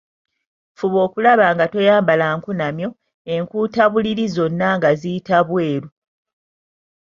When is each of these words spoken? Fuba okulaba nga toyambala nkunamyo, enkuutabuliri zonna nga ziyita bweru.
Fuba 0.77 0.97
okulaba 1.07 1.45
nga 1.53 1.65
toyambala 1.73 2.25
nkunamyo, 2.35 2.89
enkuutabuliri 3.33 4.25
zonna 4.35 4.67
nga 4.77 4.89
ziyita 5.01 5.37
bweru. 5.47 5.89